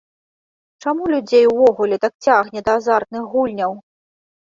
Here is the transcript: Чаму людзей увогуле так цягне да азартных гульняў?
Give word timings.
Чаму 0.85 1.03
людзей 1.13 1.45
увогуле 1.53 2.01
так 2.07 2.13
цягне 2.31 2.59
да 2.71 2.81
азартных 2.81 3.33
гульняў? 3.39 3.81